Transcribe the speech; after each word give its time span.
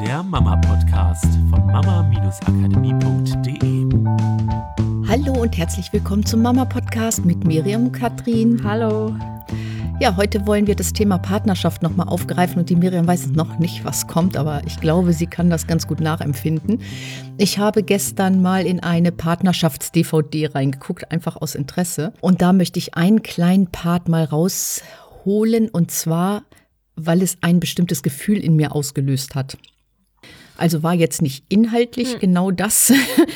der 0.00 0.22
Mama-Podcast 0.22 1.24
von 1.48 1.66
mama-akademie.de. 1.66 3.86
Hallo 5.08 5.32
und 5.40 5.56
herzlich 5.56 5.90
willkommen 5.90 6.26
zum 6.26 6.42
Mama-Podcast 6.42 7.24
mit 7.24 7.44
Miriam 7.44 7.86
und 7.86 7.92
Katrin. 7.92 8.62
Hallo. 8.62 9.16
Ja, 9.98 10.14
heute 10.16 10.46
wollen 10.46 10.66
wir 10.66 10.76
das 10.76 10.92
Thema 10.92 11.16
Partnerschaft 11.16 11.82
nochmal 11.82 12.08
aufgreifen 12.08 12.58
und 12.58 12.68
die 12.68 12.76
Miriam 12.76 13.06
weiß 13.06 13.28
noch 13.28 13.58
nicht, 13.58 13.86
was 13.86 14.06
kommt, 14.06 14.36
aber 14.36 14.60
ich 14.66 14.78
glaube, 14.80 15.14
sie 15.14 15.28
kann 15.28 15.48
das 15.48 15.66
ganz 15.66 15.86
gut 15.86 16.00
nachempfinden. 16.00 16.82
Ich 17.38 17.58
habe 17.58 17.82
gestern 17.82 18.42
mal 18.42 18.66
in 18.66 18.80
eine 18.80 19.12
Partnerschafts-DVD 19.12 20.50
reingeguckt, 20.54 21.10
einfach 21.10 21.36
aus 21.36 21.54
Interesse. 21.54 22.12
Und 22.20 22.42
da 22.42 22.52
möchte 22.52 22.78
ich 22.78 22.96
einen 22.96 23.22
kleinen 23.22 23.68
Part 23.68 24.10
mal 24.10 24.24
rausholen 24.24 25.70
und 25.70 25.90
zwar, 25.90 26.42
weil 26.96 27.22
es 27.22 27.38
ein 27.40 27.60
bestimmtes 27.60 28.02
Gefühl 28.02 28.44
in 28.44 28.56
mir 28.56 28.74
ausgelöst 28.74 29.34
hat. 29.34 29.56
Also 30.56 30.82
war 30.82 30.94
jetzt 30.94 31.22
nicht 31.22 31.44
inhaltlich 31.48 32.14
hm. 32.14 32.20
genau 32.20 32.50
das, 32.50 32.92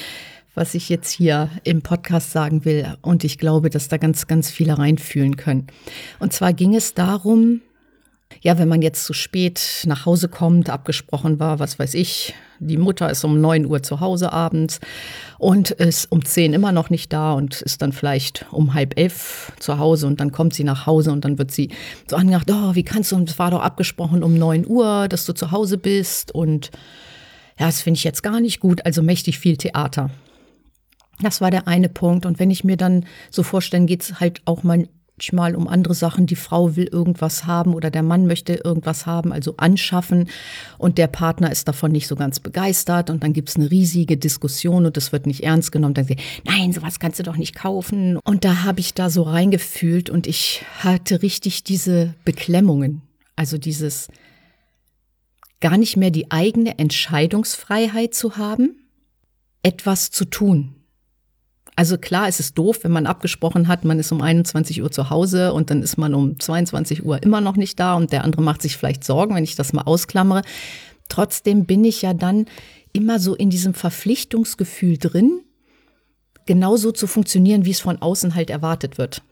was 0.54 0.74
ich 0.74 0.88
jetzt 0.88 1.10
hier 1.10 1.50
im 1.64 1.82
Podcast 1.82 2.32
sagen 2.32 2.64
will. 2.64 2.96
Und 3.02 3.24
ich 3.24 3.38
glaube, 3.38 3.70
dass 3.70 3.88
da 3.88 3.96
ganz, 3.96 4.26
ganz 4.26 4.50
viele 4.50 4.78
reinfühlen 4.78 5.36
können. 5.36 5.66
Und 6.18 6.32
zwar 6.32 6.52
ging 6.52 6.74
es 6.74 6.94
darum, 6.94 7.60
ja, 8.42 8.58
wenn 8.58 8.68
man 8.68 8.80
jetzt 8.80 9.04
zu 9.04 9.12
spät 9.12 9.84
nach 9.86 10.06
Hause 10.06 10.28
kommt, 10.28 10.70
abgesprochen 10.70 11.40
war, 11.40 11.58
was 11.58 11.78
weiß 11.78 11.94
ich, 11.94 12.34
die 12.58 12.76
Mutter 12.76 13.10
ist 13.10 13.24
um 13.24 13.40
neun 13.40 13.66
Uhr 13.66 13.82
zu 13.82 14.00
Hause 14.00 14.32
abends 14.32 14.80
und 15.38 15.70
ist 15.72 16.10
um 16.12 16.24
zehn 16.24 16.52
immer 16.52 16.72
noch 16.72 16.90
nicht 16.90 17.12
da 17.12 17.32
und 17.32 17.60
ist 17.62 17.82
dann 17.82 17.92
vielleicht 17.92 18.46
um 18.50 18.74
halb 18.74 18.98
elf 18.98 19.52
zu 19.58 19.78
Hause 19.78 20.06
und 20.06 20.20
dann 20.20 20.30
kommt 20.30 20.54
sie 20.54 20.64
nach 20.64 20.86
Hause 20.86 21.12
und 21.12 21.24
dann 21.24 21.38
wird 21.38 21.50
sie 21.50 21.70
so 22.08 22.16
angedacht, 22.16 22.50
oh, 22.50 22.74
wie 22.74 22.82
kannst 22.82 23.12
du, 23.12 23.16
und 23.16 23.28
es 23.28 23.38
war 23.38 23.50
doch 23.50 23.62
abgesprochen 23.62 24.22
um 24.22 24.38
neun 24.38 24.66
Uhr, 24.66 25.08
dass 25.08 25.26
du 25.26 25.32
zu 25.32 25.50
Hause 25.50 25.78
bist 25.78 26.34
und 26.34 26.70
das 27.60 27.82
finde 27.82 27.98
ich 27.98 28.04
jetzt 28.04 28.22
gar 28.22 28.40
nicht 28.40 28.58
gut, 28.58 28.86
also 28.86 29.02
mächtig 29.02 29.38
viel 29.38 29.58
Theater. 29.58 30.08
Das 31.20 31.42
war 31.42 31.50
der 31.50 31.68
eine 31.68 31.90
Punkt. 31.90 32.24
Und 32.24 32.38
wenn 32.38 32.50
ich 32.50 32.64
mir 32.64 32.78
dann 32.78 33.04
so 33.30 33.42
vorstelle, 33.42 33.84
geht 33.84 34.00
es 34.00 34.18
halt 34.18 34.40
auch 34.46 34.62
manchmal 34.62 35.54
um 35.54 35.68
andere 35.68 35.92
Sachen. 35.92 36.24
Die 36.24 36.36
Frau 36.36 36.76
will 36.76 36.86
irgendwas 36.86 37.44
haben 37.44 37.74
oder 37.74 37.90
der 37.90 38.02
Mann 38.02 38.26
möchte 38.26 38.54
irgendwas 38.54 39.04
haben, 39.04 39.30
also 39.30 39.58
anschaffen. 39.58 40.30
Und 40.78 40.96
der 40.96 41.08
Partner 41.08 41.52
ist 41.52 41.68
davon 41.68 41.92
nicht 41.92 42.06
so 42.06 42.16
ganz 42.16 42.40
begeistert. 42.40 43.10
Und 43.10 43.22
dann 43.22 43.34
gibt 43.34 43.50
es 43.50 43.56
eine 43.56 43.70
riesige 43.70 44.16
Diskussion 44.16 44.86
und 44.86 44.96
das 44.96 45.12
wird 45.12 45.26
nicht 45.26 45.42
ernst 45.42 45.70
genommen. 45.70 45.92
Dann 45.92 46.06
sagt 46.06 46.20
nein, 46.46 46.72
sowas 46.72 46.98
kannst 46.98 47.18
du 47.18 47.24
doch 47.24 47.36
nicht 47.36 47.54
kaufen. 47.54 48.16
Und 48.24 48.46
da 48.46 48.62
habe 48.62 48.80
ich 48.80 48.94
da 48.94 49.10
so 49.10 49.24
reingefühlt 49.24 50.08
und 50.08 50.26
ich 50.26 50.64
hatte 50.78 51.20
richtig 51.20 51.62
diese 51.62 52.14
Beklemmungen. 52.24 53.02
Also 53.36 53.58
dieses 53.58 54.08
gar 55.60 55.76
nicht 55.76 55.96
mehr 55.96 56.10
die 56.10 56.30
eigene 56.30 56.78
Entscheidungsfreiheit 56.78 58.14
zu 58.14 58.36
haben, 58.36 58.76
etwas 59.62 60.10
zu 60.10 60.24
tun. 60.24 60.74
Also 61.76 61.96
klar, 61.96 62.28
es 62.28 62.40
ist 62.40 62.58
doof, 62.58 62.80
wenn 62.82 62.92
man 62.92 63.06
abgesprochen 63.06 63.68
hat, 63.68 63.84
man 63.84 63.98
ist 63.98 64.12
um 64.12 64.20
21 64.20 64.82
Uhr 64.82 64.90
zu 64.90 65.08
Hause 65.08 65.52
und 65.52 65.70
dann 65.70 65.82
ist 65.82 65.96
man 65.96 66.14
um 66.14 66.38
22 66.38 67.04
Uhr 67.04 67.22
immer 67.22 67.40
noch 67.40 67.56
nicht 67.56 67.78
da 67.80 67.94
und 67.94 68.12
der 68.12 68.24
andere 68.24 68.42
macht 68.42 68.60
sich 68.60 68.76
vielleicht 68.76 69.04
Sorgen, 69.04 69.34
wenn 69.34 69.44
ich 69.44 69.56
das 69.56 69.72
mal 69.72 69.82
ausklammere. 69.82 70.42
Trotzdem 71.08 71.64
bin 71.64 71.84
ich 71.84 72.02
ja 72.02 72.12
dann 72.12 72.46
immer 72.92 73.18
so 73.18 73.34
in 73.34 73.50
diesem 73.50 73.72
Verpflichtungsgefühl 73.74 74.98
drin, 74.98 75.40
genauso 76.46 76.92
zu 76.92 77.06
funktionieren, 77.06 77.64
wie 77.64 77.70
es 77.70 77.80
von 77.80 78.02
außen 78.02 78.34
halt 78.34 78.50
erwartet 78.50 78.98
wird. 78.98 79.22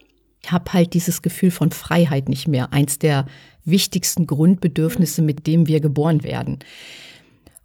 Habe 0.47 0.73
halt 0.73 0.93
dieses 0.93 1.21
Gefühl 1.21 1.51
von 1.51 1.71
Freiheit 1.71 2.29
nicht 2.29 2.47
mehr, 2.47 2.73
eins 2.73 2.99
der 2.99 3.25
wichtigsten 3.65 4.25
Grundbedürfnisse, 4.25 5.21
mit 5.21 5.47
dem 5.47 5.67
wir 5.67 5.79
geboren 5.79 6.23
werden. 6.23 6.59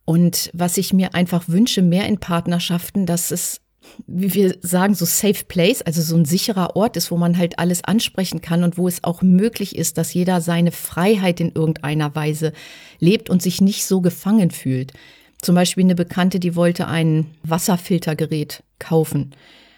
Und 0.05 0.51
was 0.53 0.77
ich 0.77 0.93
mir 0.93 1.15
einfach 1.15 1.49
wünsche, 1.49 1.81
mehr 1.83 2.07
in 2.07 2.19
Partnerschaften, 2.19 3.07
dass 3.07 3.31
es 3.31 3.61
wie 4.07 4.35
wir 4.35 4.57
sagen, 4.61 4.95
so 4.95 5.05
safe 5.05 5.45
place, 5.47 5.83
also 5.83 6.03
so 6.03 6.17
ein 6.17 6.25
sicherer 6.25 6.77
Ort 6.77 6.97
ist, 6.97 7.11
wo 7.11 7.17
man 7.17 7.39
halt 7.39 7.59
alles 7.59 7.85
ansprechen 7.85 8.41
kann 8.41 8.65
und 8.65 8.79
wo 8.79 8.89
es 8.89 9.05
auch 9.05 9.23
möglich 9.23 9.77
ist, 9.77 9.99
dass 9.99 10.15
jeder 10.15 10.41
seine 10.41 10.73
Freiheit 10.73 11.41
in 11.41 11.53
irgendeiner 11.53 12.15
Weise 12.15 12.53
lebt 12.99 13.31
und 13.31 13.43
sich 13.43 13.61
nicht 13.61 13.85
so 13.85 14.01
gefangen 14.01 14.51
fühlt. 14.51 14.93
Zum 15.41 15.55
Beispiel 15.55 15.85
eine 15.85 15.95
Bekannte, 15.95 16.41
die 16.41 16.57
wollte 16.57 16.87
ein 16.87 17.27
Wasserfiltergerät 17.43 18.63
kaufen. 18.79 19.35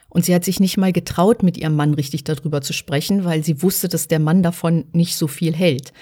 Und 0.08 0.24
sie 0.24 0.34
hat 0.34 0.44
sich 0.44 0.60
nicht 0.60 0.76
mal 0.76 0.92
getraut, 0.92 1.42
mit 1.42 1.56
ihrem 1.58 1.76
Mann 1.76 1.94
richtig 1.94 2.24
darüber 2.24 2.62
zu 2.62 2.72
sprechen, 2.72 3.24
weil 3.24 3.44
sie 3.44 3.62
wusste, 3.62 3.88
dass 3.88 4.08
der 4.08 4.20
Mann 4.20 4.42
davon 4.42 4.86
nicht 4.92 5.16
so 5.16 5.26
viel 5.26 5.54
hält. 5.54 5.92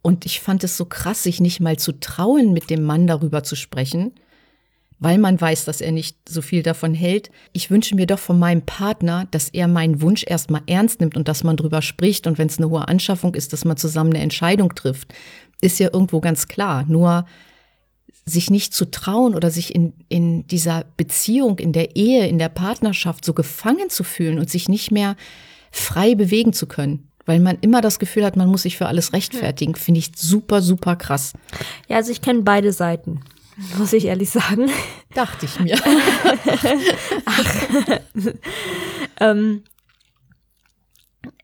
Und 0.00 0.26
ich 0.26 0.40
fand 0.40 0.64
es 0.64 0.76
so 0.76 0.84
krass, 0.84 1.22
sich 1.22 1.40
nicht 1.40 1.60
mal 1.60 1.78
zu 1.78 1.92
trauen, 1.92 2.52
mit 2.52 2.70
dem 2.70 2.82
Mann 2.82 3.06
darüber 3.06 3.44
zu 3.44 3.54
sprechen 3.54 4.12
weil 5.02 5.18
man 5.18 5.40
weiß, 5.40 5.64
dass 5.64 5.80
er 5.80 5.90
nicht 5.90 6.16
so 6.28 6.42
viel 6.42 6.62
davon 6.62 6.94
hält. 6.94 7.32
Ich 7.52 7.72
wünsche 7.72 7.96
mir 7.96 8.06
doch 8.06 8.20
von 8.20 8.38
meinem 8.38 8.62
Partner, 8.62 9.26
dass 9.32 9.48
er 9.48 9.66
meinen 9.66 10.00
Wunsch 10.00 10.24
erstmal 10.24 10.62
ernst 10.68 11.00
nimmt 11.00 11.16
und 11.16 11.26
dass 11.26 11.42
man 11.42 11.56
drüber 11.56 11.82
spricht 11.82 12.28
und 12.28 12.38
wenn 12.38 12.46
es 12.46 12.58
eine 12.58 12.70
hohe 12.70 12.86
Anschaffung 12.86 13.34
ist, 13.34 13.52
dass 13.52 13.64
man 13.64 13.76
zusammen 13.76 14.12
eine 14.12 14.22
Entscheidung 14.22 14.76
trifft. 14.76 15.12
Ist 15.60 15.80
ja 15.80 15.90
irgendwo 15.92 16.20
ganz 16.20 16.46
klar. 16.46 16.84
Nur 16.86 17.26
sich 18.24 18.50
nicht 18.50 18.72
zu 18.72 18.90
trauen 18.90 19.34
oder 19.34 19.50
sich 19.50 19.74
in, 19.74 19.92
in 20.08 20.46
dieser 20.46 20.84
Beziehung, 20.96 21.58
in 21.58 21.72
der 21.72 21.96
Ehe, 21.96 22.26
in 22.28 22.38
der 22.38 22.48
Partnerschaft 22.48 23.24
so 23.24 23.32
gefangen 23.34 23.90
zu 23.90 24.04
fühlen 24.04 24.38
und 24.38 24.48
sich 24.48 24.68
nicht 24.68 24.90
mehr 24.90 25.16
frei 25.70 26.14
bewegen 26.14 26.52
zu 26.52 26.66
können. 26.66 27.08
Weil 27.24 27.40
man 27.40 27.58
immer 27.60 27.80
das 27.80 27.98
Gefühl 27.98 28.24
hat, 28.24 28.36
man 28.36 28.48
muss 28.48 28.62
sich 28.62 28.76
für 28.76 28.86
alles 28.86 29.12
rechtfertigen, 29.12 29.74
finde 29.76 29.98
ich 30.00 30.12
super, 30.16 30.60
super 30.60 30.96
krass. 30.96 31.32
Ja, 31.88 31.96
also 31.96 32.10
ich 32.10 32.20
kenne 32.20 32.42
beide 32.42 32.72
Seiten 32.72 33.20
muss 33.78 33.92
ich 33.92 34.06
ehrlich 34.06 34.30
sagen. 34.30 34.70
Dachte 35.14 35.46
ich 35.46 35.60
mir. 35.60 35.78
Ach. 37.24 37.54
ähm, 39.20 39.62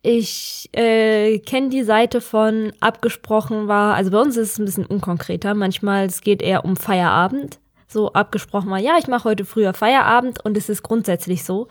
ich 0.02 0.70
äh, 0.72 1.38
kenne 1.40 1.70
die 1.70 1.82
Seite 1.82 2.20
von 2.20 2.72
abgesprochen 2.80 3.68
war, 3.68 3.94
also 3.94 4.10
bei 4.10 4.20
uns 4.20 4.36
ist 4.36 4.52
es 4.52 4.58
ein 4.58 4.64
bisschen 4.64 4.86
unkonkreter. 4.86 5.54
Manchmal 5.54 6.06
es 6.06 6.20
geht 6.20 6.42
eher 6.42 6.64
um 6.64 6.76
Feierabend. 6.76 7.58
So 7.88 8.12
abgesprochen 8.12 8.70
war, 8.70 8.78
ja, 8.78 8.96
ich 8.98 9.08
mache 9.08 9.24
heute 9.24 9.46
früher 9.46 9.72
Feierabend 9.72 10.44
und 10.44 10.58
es 10.58 10.68
ist 10.68 10.82
grundsätzlich 10.82 11.42
so, 11.42 11.68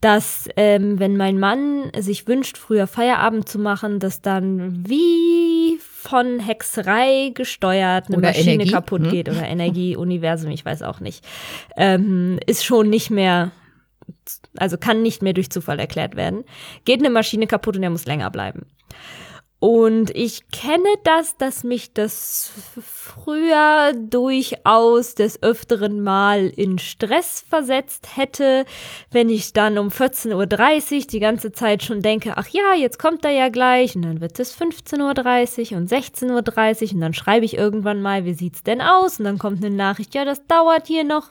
dass 0.00 0.48
ähm, 0.56 0.98
wenn 0.98 1.16
mein 1.16 1.40
Mann 1.40 1.90
sich 1.98 2.28
wünscht, 2.28 2.56
früher 2.58 2.86
Feierabend 2.86 3.48
zu 3.48 3.58
machen, 3.58 4.00
dass 4.00 4.20
dann 4.20 4.86
wie 4.86 5.78
von 5.80 6.38
Hexerei 6.38 7.32
gesteuert 7.34 8.06
eine 8.08 8.18
oder 8.18 8.28
Maschine 8.28 8.52
Energie. 8.52 8.70
kaputt 8.70 9.02
hm? 9.02 9.10
geht 9.10 9.28
oder 9.28 9.46
Energie, 9.46 9.96
Universum, 9.96 10.50
ich 10.50 10.64
weiß 10.64 10.82
auch 10.82 11.00
nicht, 11.00 11.24
ähm, 11.76 12.38
ist 12.46 12.64
schon 12.64 12.90
nicht 12.90 13.10
mehr, 13.10 13.50
also 14.56 14.78
kann 14.78 15.02
nicht 15.02 15.22
mehr 15.22 15.32
durch 15.32 15.50
Zufall 15.50 15.78
erklärt 15.78 16.16
werden. 16.16 16.44
Geht 16.84 17.00
eine 17.00 17.10
Maschine 17.10 17.46
kaputt 17.46 17.76
und 17.76 17.82
er 17.82 17.90
muss 17.90 18.06
länger 18.06 18.30
bleiben. 18.30 18.66
Und 19.60 20.14
ich 20.14 20.48
kenne 20.50 20.88
das, 21.02 21.36
dass 21.36 21.64
mich 21.64 21.92
das 21.92 22.52
früher 22.80 23.92
durchaus 23.92 25.16
des 25.16 25.42
öfteren 25.42 26.00
Mal 26.00 26.46
in 26.46 26.78
Stress 26.78 27.44
versetzt 27.48 28.16
hätte, 28.16 28.66
wenn 29.10 29.28
ich 29.28 29.52
dann 29.52 29.78
um 29.78 29.88
14.30 29.88 30.94
Uhr 30.94 31.06
die 31.08 31.18
ganze 31.18 31.50
Zeit 31.50 31.82
schon 31.82 32.02
denke, 32.02 32.34
ach 32.36 32.46
ja, 32.48 32.74
jetzt 32.74 33.00
kommt 33.00 33.24
er 33.24 33.32
ja 33.32 33.48
gleich 33.48 33.96
und 33.96 34.02
dann 34.02 34.20
wird 34.20 34.38
es 34.38 34.56
15.30 34.56 35.72
Uhr 35.72 35.78
und 35.78 35.90
16.30 35.90 36.82
Uhr 36.84 36.94
und 36.94 37.00
dann 37.00 37.14
schreibe 37.14 37.44
ich 37.44 37.56
irgendwann 37.56 38.00
mal, 38.00 38.24
wie 38.24 38.34
sieht's 38.34 38.62
denn 38.62 38.80
aus? 38.80 39.18
Und 39.18 39.24
dann 39.24 39.38
kommt 39.38 39.64
eine 39.64 39.74
Nachricht, 39.74 40.14
ja, 40.14 40.24
das 40.24 40.46
dauert 40.46 40.86
hier 40.86 41.02
noch. 41.02 41.30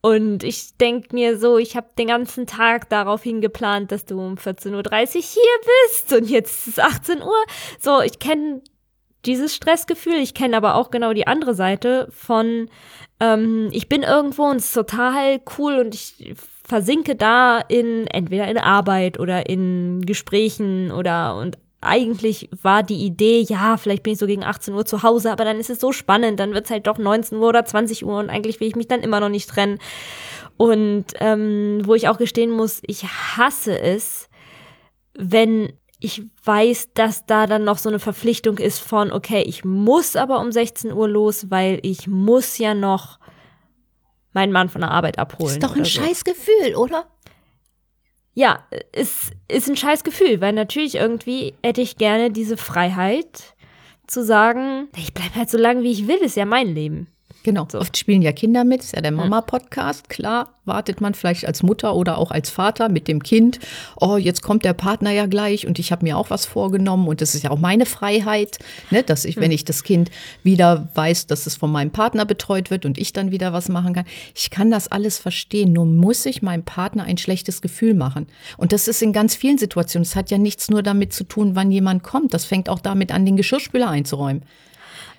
Und 0.00 0.44
ich 0.44 0.76
denke 0.76 1.14
mir 1.14 1.38
so, 1.38 1.58
ich 1.58 1.76
habe 1.76 1.88
den 1.98 2.06
ganzen 2.08 2.46
Tag 2.46 2.88
darauf 2.88 3.22
hingeplant, 3.22 3.90
dass 3.90 4.04
du 4.04 4.20
um 4.20 4.34
14.30 4.36 5.16
Uhr 5.16 5.22
hier 5.22 5.42
bist 5.86 6.12
und 6.12 6.30
jetzt 6.30 6.68
ist 6.68 6.78
es 6.78 6.78
18 6.78 7.20
Uhr. 7.20 7.44
So, 7.80 8.00
ich 8.00 8.18
kenne 8.20 8.62
dieses 9.26 9.54
Stressgefühl, 9.54 10.14
ich 10.14 10.34
kenne 10.34 10.56
aber 10.56 10.76
auch 10.76 10.90
genau 10.90 11.12
die 11.12 11.26
andere 11.26 11.54
Seite 11.54 12.08
von, 12.10 12.70
ähm, 13.18 13.68
ich 13.72 13.88
bin 13.88 14.04
irgendwo 14.04 14.44
und 14.44 14.56
es 14.56 14.66
ist 14.66 14.74
total 14.74 15.40
cool 15.58 15.74
und 15.74 15.94
ich 15.94 16.34
versinke 16.64 17.16
da 17.16 17.58
in 17.58 18.06
entweder 18.06 18.46
in 18.46 18.58
Arbeit 18.58 19.18
oder 19.18 19.48
in 19.48 20.02
Gesprächen 20.06 20.92
oder 20.92 21.36
und 21.36 21.58
eigentlich 21.80 22.48
war 22.62 22.82
die 22.82 23.04
Idee, 23.04 23.40
ja, 23.40 23.76
vielleicht 23.76 24.02
bin 24.02 24.14
ich 24.14 24.18
so 24.18 24.26
gegen 24.26 24.42
18 24.42 24.74
Uhr 24.74 24.84
zu 24.84 25.02
Hause, 25.02 25.30
aber 25.30 25.44
dann 25.44 25.60
ist 25.60 25.70
es 25.70 25.80
so 25.80 25.92
spannend, 25.92 26.40
dann 26.40 26.52
wird 26.52 26.64
es 26.64 26.70
halt 26.70 26.86
doch 26.86 26.98
19 26.98 27.38
Uhr 27.38 27.48
oder 27.48 27.64
20 27.64 28.04
Uhr 28.04 28.18
und 28.18 28.30
eigentlich 28.30 28.58
will 28.60 28.68
ich 28.68 28.76
mich 28.76 28.88
dann 28.88 29.00
immer 29.00 29.20
noch 29.20 29.28
nicht 29.28 29.48
trennen. 29.48 29.78
Und 30.56 31.06
ähm, 31.20 31.82
wo 31.84 31.94
ich 31.94 32.08
auch 32.08 32.18
gestehen 32.18 32.50
muss, 32.50 32.82
ich 32.84 33.04
hasse 33.04 33.78
es, 33.78 34.28
wenn 35.14 35.72
ich 36.00 36.22
weiß, 36.44 36.90
dass 36.94 37.26
da 37.26 37.46
dann 37.46 37.64
noch 37.64 37.78
so 37.78 37.88
eine 37.88 37.98
Verpflichtung 37.98 38.58
ist 38.58 38.78
von, 38.80 39.12
okay, 39.12 39.42
ich 39.42 39.64
muss 39.64 40.16
aber 40.16 40.40
um 40.40 40.52
16 40.52 40.92
Uhr 40.92 41.08
los, 41.08 41.50
weil 41.50 41.80
ich 41.82 42.06
muss 42.06 42.58
ja 42.58 42.74
noch 42.74 43.18
meinen 44.32 44.52
Mann 44.52 44.68
von 44.68 44.80
der 44.80 44.90
Arbeit 44.90 45.18
abholen. 45.18 45.54
Ist 45.54 45.62
doch 45.62 45.76
ein 45.76 45.84
so. 45.84 46.00
scheiß 46.00 46.24
Gefühl, 46.24 46.76
oder? 46.76 47.06
Ja, 48.38 48.60
es 48.92 49.32
ist 49.48 49.68
ein 49.68 49.76
scheiß 49.76 50.04
Gefühl, 50.04 50.40
weil 50.40 50.52
natürlich 50.52 50.94
irgendwie 50.94 51.54
hätte 51.64 51.80
ich 51.80 51.96
gerne 51.96 52.30
diese 52.30 52.56
Freiheit 52.56 53.56
zu 54.06 54.22
sagen, 54.24 54.86
ich 54.96 55.12
bleibe 55.12 55.34
halt 55.34 55.50
so 55.50 55.58
lange, 55.58 55.82
wie 55.82 55.90
ich 55.90 56.06
will, 56.06 56.18
ist 56.18 56.36
ja 56.36 56.44
mein 56.44 56.72
Leben. 56.72 57.08
Genau. 57.48 57.66
So. 57.72 57.80
Oft 57.80 57.96
spielen 57.96 58.20
ja 58.20 58.32
Kinder 58.32 58.62
mit, 58.62 58.82
ist 58.82 58.94
ja 58.94 59.00
der 59.00 59.10
Mama-Podcast. 59.10 60.10
Klar, 60.10 60.50
wartet 60.66 61.00
man 61.00 61.14
vielleicht 61.14 61.46
als 61.46 61.62
Mutter 61.62 61.96
oder 61.96 62.18
auch 62.18 62.30
als 62.30 62.50
Vater 62.50 62.90
mit 62.90 63.08
dem 63.08 63.22
Kind. 63.22 63.58
Oh, 63.98 64.18
jetzt 64.18 64.42
kommt 64.42 64.66
der 64.66 64.74
Partner 64.74 65.12
ja 65.12 65.24
gleich 65.24 65.66
und 65.66 65.78
ich 65.78 65.90
habe 65.90 66.04
mir 66.04 66.18
auch 66.18 66.28
was 66.28 66.44
vorgenommen 66.44 67.08
und 67.08 67.22
das 67.22 67.34
ist 67.34 67.44
ja 67.44 67.50
auch 67.50 67.58
meine 67.58 67.86
Freiheit, 67.86 68.58
ne, 68.90 69.02
dass 69.02 69.24
ich, 69.24 69.38
wenn 69.38 69.50
ich 69.50 69.64
das 69.64 69.82
Kind 69.82 70.10
wieder 70.42 70.90
weiß, 70.92 71.26
dass 71.26 71.46
es 71.46 71.56
von 71.56 71.72
meinem 71.72 71.90
Partner 71.90 72.26
betreut 72.26 72.70
wird 72.70 72.84
und 72.84 72.98
ich 72.98 73.14
dann 73.14 73.30
wieder 73.32 73.54
was 73.54 73.70
machen 73.70 73.94
kann. 73.94 74.04
Ich 74.34 74.50
kann 74.50 74.70
das 74.70 74.88
alles 74.88 75.16
verstehen, 75.16 75.72
nur 75.72 75.86
muss 75.86 76.26
ich 76.26 76.42
meinem 76.42 76.64
Partner 76.64 77.04
ein 77.04 77.16
schlechtes 77.16 77.62
Gefühl 77.62 77.94
machen. 77.94 78.26
Und 78.58 78.74
das 78.74 78.88
ist 78.88 79.00
in 79.00 79.14
ganz 79.14 79.34
vielen 79.34 79.56
Situationen. 79.56 80.04
Es 80.04 80.16
hat 80.16 80.30
ja 80.30 80.36
nichts 80.36 80.68
nur 80.68 80.82
damit 80.82 81.14
zu 81.14 81.24
tun, 81.24 81.56
wann 81.56 81.70
jemand 81.70 82.02
kommt. 82.02 82.34
Das 82.34 82.44
fängt 82.44 82.68
auch 82.68 82.80
damit 82.80 83.10
an, 83.10 83.24
den 83.24 83.36
Geschirrspüler 83.36 83.88
einzuräumen. 83.88 84.42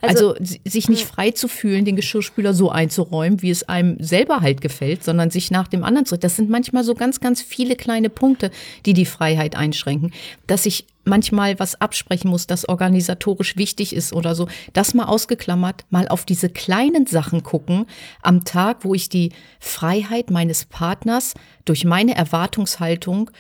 Also, 0.02 0.34
also 0.34 0.56
sich 0.66 0.90
nicht 0.90 1.06
frei 1.06 1.32
zu 1.32 1.48
fühlen, 1.48 1.86
den 1.86 1.96
Geschirrspüler 1.96 2.54
so 2.54 2.70
einzuräumen, 2.72 3.42
wie 3.42 3.50
es 3.50 3.68
einem 3.68 3.98
selber 4.00 4.42
halt 4.42 4.62
gefällt, 4.62 5.04
sondern 5.04 5.30
sich 5.30 5.52
nach 5.52 5.68
dem 5.68 5.84
anderen 5.84 6.06
zu. 6.06 6.18
Das 6.18 6.36
sind 6.36 6.50
manchmal 6.50 6.84
so 6.84 6.96
ganz, 6.96 7.20
ganz 7.20 7.42
viele 7.42 7.76
kleine 7.76 8.10
Punkte, 8.10 8.52
die 8.86 8.94
die 8.94 9.06
Freiheit 9.06 9.56
einschränken. 9.56 10.12
Dass 10.48 10.66
ich 10.66 10.86
manchmal 11.04 11.60
was 11.60 11.80
absprechen 11.82 12.30
muss, 12.30 12.48
das 12.48 12.70
organisatorisch 12.70 13.58
wichtig 13.58 13.94
ist 13.94 14.14
oder 14.14 14.36
so. 14.36 14.48
Das 14.74 14.94
mal 14.94 15.06
ausgeklammert, 15.06 15.86
mal 15.90 16.08
auf 16.08 16.26
diese 16.26 16.50
kleinen 16.50 17.06
Sachen 17.06 17.44
gucken 17.44 17.86
am 18.22 18.46
Tag, 18.46 18.86
wo 18.86 18.94
ich 18.94 19.10
die 19.10 19.32
Freiheit 19.60 20.30
meines 20.30 20.66
Partners 20.66 21.34
durch 21.66 21.84
meine 21.84 22.16
Erwartungshaltung 22.16 23.32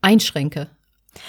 einschränke 0.00 0.68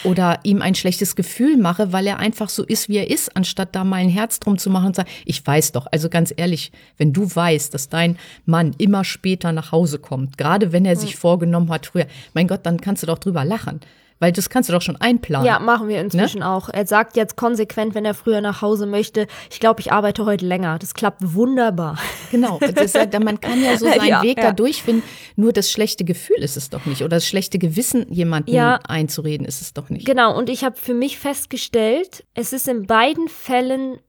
oder 0.04 0.40
ihm 0.44 0.62
ein 0.62 0.76
schlechtes 0.76 1.16
Gefühl 1.16 1.58
mache, 1.58 1.92
weil 1.92 2.08
er 2.08 2.20
einfach 2.20 2.50
so 2.50 2.64
ist, 2.64 2.90
wie 2.90 2.98
er 2.98 3.10
ist, 3.10 3.36
anstatt 3.36 3.76
da 3.76 3.84
mal 3.84 3.98
ein 3.98 4.10
Herz 4.10 4.40
drum 4.40 4.58
zu 4.58 4.70
machen 4.70 4.88
und 4.88 4.96
sagen, 4.96 5.10
ich 5.26 5.46
weiß 5.46 5.74
doch, 5.74 5.88
also 5.92 6.10
ganz 6.10 6.34
ehrlich, 6.36 6.72
wenn 6.98 7.14
du 7.14 7.34
weißt, 7.34 7.74
dass 7.74 7.90
dein 7.90 8.18
Mann 8.46 8.74
immer 8.78 9.04
später 9.04 9.52
nach 9.52 9.72
Hause 9.72 10.00
kommt, 10.00 10.38
gerade 10.38 10.72
wenn 10.72 10.86
er 10.86 10.96
sich 10.96 11.16
vorgenommen 11.16 11.70
hat 11.70 11.88
früher, 11.88 12.08
mein 12.34 12.48
Gott, 12.48 12.66
dann 12.66 12.80
kannst 12.80 13.04
du 13.04 13.08
doch 13.08 13.20
drüber 13.20 13.46
lachen. 13.46 13.80
Weil 14.20 14.32
das 14.32 14.50
kannst 14.50 14.70
du 14.70 14.74
doch 14.74 14.82
schon 14.82 14.96
einplanen. 14.96 15.46
Ja, 15.46 15.60
machen 15.60 15.90
wir 15.90 16.00
inzwischen 16.00 16.40
ne? 16.40 16.50
auch. 16.50 16.70
Er 16.70 16.88
sagt 16.88 17.18
jetzt 17.18 17.36
konsequent, 17.36 17.94
wenn 17.94 18.06
er 18.06 18.14
früher 18.14 18.40
nach 18.40 18.62
Hause 18.62 18.86
möchte, 18.86 19.28
ich 19.52 19.60
glaube, 19.60 19.82
ich 19.82 19.92
arbeite 19.92 20.24
heute 20.26 20.46
länger. 20.46 20.80
Das 20.80 20.94
klappt 20.94 21.20
wunderbar. 21.22 21.98
Genau. 22.34 22.58
Ist, 22.58 22.96
man 23.20 23.40
kann 23.40 23.64
ja 23.64 23.78
so 23.78 23.86
seinen 23.90 24.08
ja, 24.08 24.24
Weg 24.24 24.38
ja. 24.38 24.46
da 24.46 24.52
durchfinden. 24.52 25.04
Nur 25.36 25.54
das 25.54 25.72
schlechte 25.72 26.04
Gefühl 26.04 26.38
ist 26.38 26.58
es 26.58 26.72
doch 26.72 26.86
nicht. 26.88 27.02
Oder 27.02 27.18
das 27.18 27.28
schlechte 27.28 27.60
Gewissen, 27.60 28.12
jemanden 28.12 28.52
ja, 28.52 28.80
einzureden, 28.88 29.46
ist 29.46 29.62
es 29.62 29.74
doch 29.74 29.90
nicht. 29.90 30.08
Genau. 30.08 30.36
Und 30.36 30.50
ich 30.50 30.64
habe 30.64 30.76
für 30.76 30.96
mich 30.96 31.20
festgestellt, 31.20 32.26
es 32.34 32.52
ist 32.52 32.68
in 32.68 32.88
beiden 32.88 33.28
Fällen 33.28 34.00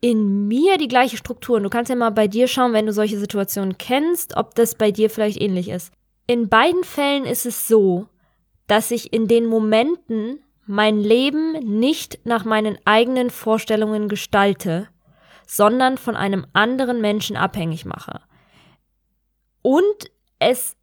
in 0.00 0.48
mir 0.48 0.78
die 0.78 0.88
gleiche 0.88 1.18
Struktur. 1.18 1.58
Und 1.58 1.64
du 1.64 1.70
kannst 1.70 1.90
ja 1.90 1.96
mal 1.96 2.10
bei 2.10 2.28
dir 2.28 2.48
schauen, 2.48 2.72
wenn 2.72 2.86
du 2.86 2.92
solche 2.92 3.18
Situationen 3.18 3.76
kennst, 3.76 4.36
ob 4.38 4.54
das 4.54 4.74
bei 4.74 4.90
dir 4.90 5.10
vielleicht 5.10 5.40
ähnlich 5.40 5.68
ist. 5.68 5.92
In 6.26 6.48
beiden 6.48 6.82
Fällen 6.82 7.26
ist 7.26 7.44
es 7.44 7.68
so, 7.68 8.06
dass 8.66 8.90
ich 8.90 9.12
in 9.12 9.28
den 9.28 9.44
Momenten 9.44 10.40
mein 10.64 10.98
Leben 10.98 11.52
nicht 11.78 12.20
nach 12.24 12.46
meinen 12.46 12.78
eigenen 12.86 13.28
Vorstellungen 13.28 14.08
gestalte, 14.08 14.88
sondern 15.46 15.98
von 15.98 16.16
einem 16.16 16.46
anderen 16.52 17.00
Menschen 17.00 17.36
abhängig 17.36 17.84
mache. 17.84 18.20
Und 19.62 20.10
es 20.38 20.76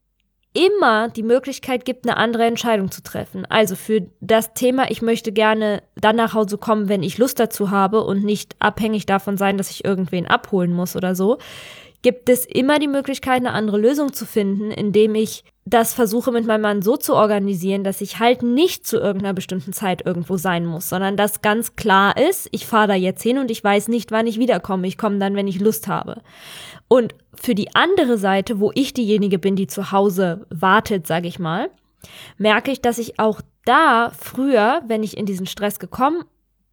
immer 0.54 1.08
die 1.10 1.24
Möglichkeit 1.24 1.86
gibt, 1.86 2.06
eine 2.06 2.18
andere 2.18 2.46
Entscheidung 2.46 2.92
zu 2.92 3.02
treffen. 3.02 3.46
Also 3.46 3.76
für 3.76 4.08
das 4.20 4.54
Thema, 4.54 4.92
ich 4.92 5.02
möchte 5.02 5.32
gerne 5.32 5.82
dann 5.96 6.18
nach 6.18 6.34
Hause 6.34 6.58
kommen, 6.58 6.90
wenn 6.90 7.04
ich 7.04 7.18
Lust 7.18 7.40
dazu 7.40 7.72
habe 7.72 8.04
und 8.04 8.24
nicht 8.24 8.56
abhängig 8.60 9.06
davon 9.06 9.38
sein, 9.38 9.58
dass 9.58 9.72
ich 9.72 9.86
irgendwen 9.86 10.28
abholen 10.28 10.74
muss 10.74 10.96
oder 10.96 11.16
so, 11.16 11.38
gibt 12.02 12.30
es 12.30 12.46
immer 12.46 12.80
die 12.80 12.88
Möglichkeit, 12.88 13.38
eine 13.38 13.54
andere 13.54 13.78
Lösung 13.78 14.14
zu 14.14 14.26
finden, 14.26 14.72
indem 14.72 15.16
ich 15.16 15.44
das 15.66 15.94
versuche 15.94 16.32
mit 16.32 16.46
meinem 16.46 16.62
Mann 16.62 16.82
so 16.82 16.98
zu 16.98 17.14
organisieren, 17.16 17.84
dass 17.84 18.02
ich 18.02 18.20
halt 18.20 18.42
nicht 18.42 18.86
zu 18.88 18.98
irgendeiner 18.98 19.34
bestimmten 19.34 19.74
Zeit 19.74 20.06
irgendwo 20.06 20.38
sein 20.38 20.66
muss, 20.66 20.90
sondern 20.90 21.16
dass 21.16 21.42
ganz 21.42 21.76
klar 21.76 22.18
ist, 22.18 22.50
ich 22.52 22.66
fahre 22.66 22.88
da 22.88 22.94
jetzt 22.96 23.22
hin 23.22 23.38
und 23.38 23.52
ich 23.52 23.64
weiß 23.64 23.88
nicht, 23.88 24.12
wann 24.12 24.26
ich 24.26 24.40
wiederkomme. 24.40 24.88
Ich 24.88 24.98
komme 24.98 25.20
dann, 25.20 25.36
wenn 25.36 25.48
ich 25.48 25.60
Lust 25.60 25.88
habe. 25.88 26.22
Und 26.88 27.14
für 27.36 27.54
die 27.54 27.76
andere 27.76 28.18
Seite, 28.18 28.60
wo 28.60 28.72
ich 28.74 28.94
diejenige 28.94 29.38
bin, 29.38 29.56
die 29.56 29.68
zu 29.68 29.92
Hause 29.92 30.48
wartet, 30.50 31.06
sage 31.06 31.28
ich 31.28 31.38
mal, 31.38 31.70
merke 32.38 32.72
ich, 32.72 32.82
dass 32.82 32.98
ich 32.98 33.20
auch 33.20 33.42
da 33.64 34.12
früher, 34.18 34.82
wenn 34.88 35.04
ich 35.04 35.16
in 35.16 35.28
diesen 35.28 35.46
Stress 35.46 35.78
gekommen 35.78 36.24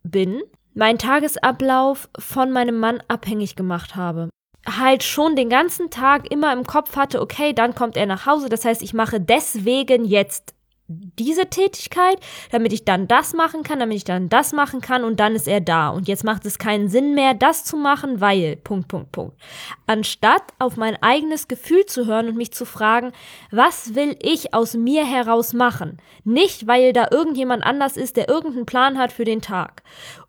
bin, 0.02 0.40
meinen 0.72 0.98
Tagesablauf 0.98 2.08
von 2.18 2.50
meinem 2.50 2.78
Mann 2.78 3.02
abhängig 3.08 3.54
gemacht 3.54 3.94
habe 3.94 4.30
halt 4.76 5.02
schon 5.02 5.36
den 5.36 5.48
ganzen 5.48 5.90
Tag 5.90 6.30
immer 6.30 6.52
im 6.52 6.64
Kopf 6.64 6.96
hatte, 6.96 7.20
okay, 7.20 7.52
dann 7.52 7.74
kommt 7.74 7.96
er 7.96 8.06
nach 8.06 8.26
Hause. 8.26 8.48
Das 8.48 8.64
heißt, 8.64 8.82
ich 8.82 8.94
mache 8.94 9.20
deswegen 9.20 10.04
jetzt 10.04 10.54
diese 10.88 11.50
Tätigkeit, 11.50 12.18
damit 12.50 12.72
ich 12.72 12.84
dann 12.86 13.08
das 13.08 13.34
machen 13.34 13.62
kann, 13.62 13.78
damit 13.78 13.98
ich 13.98 14.04
dann 14.04 14.30
das 14.30 14.54
machen 14.54 14.80
kann 14.80 15.04
und 15.04 15.20
dann 15.20 15.34
ist 15.34 15.46
er 15.46 15.60
da. 15.60 15.90
Und 15.90 16.08
jetzt 16.08 16.24
macht 16.24 16.46
es 16.46 16.58
keinen 16.58 16.88
Sinn 16.88 17.14
mehr, 17.14 17.34
das 17.34 17.64
zu 17.64 17.76
machen, 17.76 18.22
weil, 18.22 18.56
Punkt, 18.56 18.88
Punkt, 18.88 19.12
Punkt. 19.12 19.38
Anstatt 19.86 20.42
auf 20.58 20.78
mein 20.78 21.00
eigenes 21.02 21.46
Gefühl 21.46 21.84
zu 21.84 22.06
hören 22.06 22.28
und 22.28 22.36
mich 22.36 22.52
zu 22.52 22.64
fragen, 22.64 23.12
was 23.50 23.94
will 23.94 24.16
ich 24.22 24.54
aus 24.54 24.74
mir 24.74 25.04
heraus 25.04 25.52
machen? 25.52 25.98
Nicht, 26.24 26.66
weil 26.66 26.94
da 26.94 27.08
irgendjemand 27.10 27.64
anders 27.64 27.98
ist, 27.98 28.16
der 28.16 28.30
irgendeinen 28.30 28.66
Plan 28.66 28.96
hat 28.96 29.12
für 29.12 29.24
den 29.24 29.42
Tag. 29.42 29.82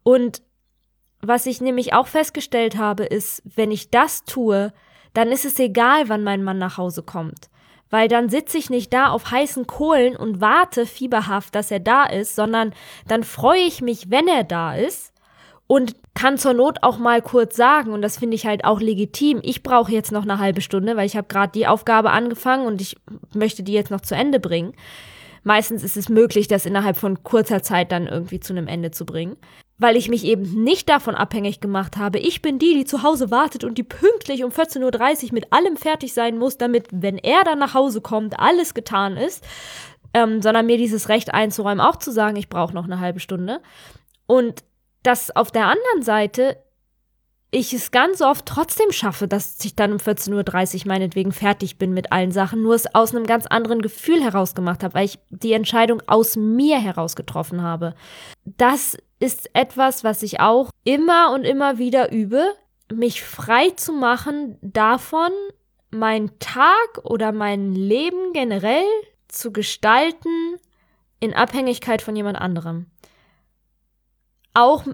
Und 0.04 0.42
was 1.22 1.46
ich 1.46 1.62
nämlich 1.62 1.94
auch 1.94 2.08
festgestellt 2.08 2.78
habe, 2.78 3.04
ist, 3.04 3.42
wenn 3.44 3.72
ich 3.72 3.90
das 3.90 4.24
tue, 4.24 4.72
dann 5.14 5.32
ist 5.32 5.46
es 5.46 5.60
egal, 5.60 6.08
wann 6.08 6.24
mein 6.24 6.44
Mann 6.44 6.58
nach 6.58 6.78
Hause 6.78 7.04
kommt. 7.04 7.50
Weil 7.90 8.08
dann 8.08 8.30
sitze 8.30 8.58
ich 8.58 8.70
nicht 8.70 8.94
da 8.94 9.10
auf 9.10 9.32
heißen 9.32 9.66
Kohlen 9.66 10.16
und 10.16 10.42
warte 10.42 10.86
fieberhaft, 10.86 11.56
dass 11.56 11.72
er 11.72 11.80
da 11.80 12.06
ist, 12.06 12.36
sondern 12.36 12.74
dann 13.08 13.24
freue 13.24 13.62
ich 13.62 13.82
mich, 13.82 14.12
wenn 14.12 14.28
er 14.28 14.44
da 14.44 14.76
ist 14.76 15.12
und 15.66 15.96
kann 16.14 16.38
zur 16.38 16.54
Not 16.54 16.80
auch 16.84 17.00
mal 17.00 17.22
kurz 17.22 17.56
sagen, 17.56 17.92
und 17.92 18.02
das 18.02 18.18
finde 18.18 18.36
ich 18.36 18.46
halt 18.46 18.64
auch 18.64 18.80
legitim, 18.80 19.40
ich 19.42 19.64
brauche 19.64 19.92
jetzt 19.92 20.12
noch 20.12 20.24
eine 20.24 20.40
halbe 20.40 20.62
Stunde, 20.62 20.96
weil 20.98 21.06
ich 21.06 21.18
habe 21.18 21.28
gerade 21.28 21.52
die 21.52 21.68
Aufgabe 21.68 22.12
angefangen 22.12 22.68
und 22.68 22.80
ich 22.82 22.98
möchte 23.34 23.64
die 23.64 23.74
jetzt 23.74 23.92
noch 23.92 24.02
zu 24.02 24.16
Ende 24.16 24.40
bringen. 24.40 24.74
Meistens 25.44 25.84
ist 25.84 25.98
es 25.98 26.10
möglich, 26.10 26.48
das 26.48 26.66
innerhalb 26.66 26.98
von 26.98 27.24
kurzer 27.24 27.64
Zeit 27.64 27.92
dann 27.92 28.08
irgendwie 28.08 28.40
zu 28.40 28.54
einem 28.54 28.68
Ende 28.68 28.92
zu 28.92 29.06
bringen 29.06 29.38
weil 29.80 29.96
ich 29.96 30.10
mich 30.10 30.26
eben 30.26 30.64
nicht 30.64 30.90
davon 30.90 31.16
abhängig 31.16 31.62
gemacht 31.62 31.98
habe. 31.98 32.20
Ich 32.20 32.42
bin 32.42 32.60
die, 32.60 32.76
die 32.76 32.86
zu 32.86 33.02
Hause 33.02 33.32
wartet 33.32 33.64
und 33.64 33.78
die 33.78 33.84
pünktlich 33.84 34.44
um 34.44 34.52
14.30 34.52 35.28
Uhr 35.28 35.34
mit 35.34 35.52
allem 35.52 35.78
fertig 35.78 36.14
sein 36.14 36.38
muss, 36.38 36.58
damit, 36.58 36.88
wenn 36.92 37.18
er 37.18 37.44
dann 37.46 37.60
nach 37.60 37.74
Hause 37.74 38.02
kommt, 38.02 38.38
alles 38.38 38.74
getan 38.74 39.18
ist. 39.18 39.44
Ähm, 40.14 40.42
sondern 40.42 40.66
mir 40.66 40.78
dieses 40.78 41.08
Recht 41.08 41.36
einzuräumen, 41.36 41.80
auch 41.80 41.96
zu 41.98 42.12
sagen, 42.12 42.36
ich 42.36 42.50
brauche 42.50 42.74
noch 42.74 42.86
eine 42.86 43.00
halbe 43.00 43.20
Stunde. 43.20 43.62
Und 44.26 44.64
dass 45.04 45.36
auf 45.36 45.52
der 45.52 45.68
anderen 45.68 46.02
Seite 46.02 46.58
ich 47.52 47.74
es 47.74 47.92
ganz 47.92 48.22
oft 48.22 48.46
trotzdem 48.46 48.92
schaffe, 48.92 49.28
dass 49.28 49.64
ich 49.64 49.76
dann 49.76 49.92
um 49.92 49.98
14.30 49.98 50.82
Uhr 50.82 50.88
meinetwegen 50.88 51.32
fertig 51.32 51.78
bin 51.78 51.94
mit 51.94 52.12
allen 52.12 52.32
Sachen, 52.32 52.62
nur 52.62 52.76
es 52.76 52.94
aus 52.94 53.16
einem 53.16 53.26
ganz 53.26 53.48
anderen 53.48 53.82
Gefühl 53.82 54.22
heraus 54.22 54.54
gemacht 54.54 54.84
habe, 54.84 54.94
weil 54.94 55.06
ich 55.06 55.20
die 55.30 55.54
Entscheidung 55.54 56.04
aus 56.06 56.36
mir 56.36 56.80
heraus 56.80 57.16
getroffen 57.16 57.64
habe. 57.64 57.96
Das 58.46 58.98
ist 59.20 59.50
etwas, 59.54 60.04
was 60.04 60.22
ich 60.22 60.40
auch 60.40 60.70
immer 60.84 61.32
und 61.34 61.44
immer 61.44 61.80
wieder 61.80 62.12
übe, 62.12 62.54
mich 62.92 63.24
frei 63.24 63.72
zu 63.72 63.94
machen 63.94 64.58
davon, 64.62 65.32
meinen 65.92 66.38
Tag 66.40 67.04
oder 67.04 67.32
mein 67.32 67.74
Leben 67.74 68.32
generell 68.34 68.86
zu 69.28 69.52
gestalten 69.52 70.58
in 71.20 71.34
Abhängigkeit 71.34 72.02
von 72.02 72.16
jemand 72.16 72.40
anderem. 72.40 72.86
Auch 74.54 74.86